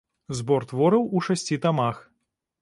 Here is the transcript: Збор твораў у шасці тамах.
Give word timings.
Збор 0.37 0.65
твораў 0.71 1.05
у 1.19 1.21
шасці 1.27 1.59
тамах. 1.67 2.01